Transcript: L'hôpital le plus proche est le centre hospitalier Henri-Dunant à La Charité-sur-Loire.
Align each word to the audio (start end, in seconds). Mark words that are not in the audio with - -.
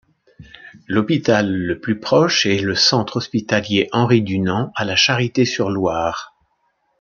L'hôpital 0.87 1.51
le 1.53 1.77
plus 1.79 1.99
proche 1.99 2.47
est 2.47 2.57
le 2.57 2.73
centre 2.73 3.17
hospitalier 3.17 3.87
Henri-Dunant 3.91 4.71
à 4.73 4.83
La 4.83 4.95
Charité-sur-Loire. 4.95 6.33